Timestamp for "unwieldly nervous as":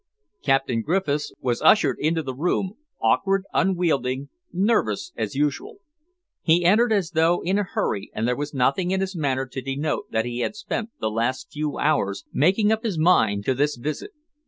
3.53-5.35